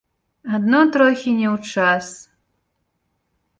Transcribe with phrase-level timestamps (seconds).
[0.57, 2.05] Адно трохі не ў час.